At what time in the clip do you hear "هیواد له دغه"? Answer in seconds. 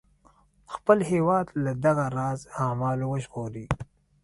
1.11-2.05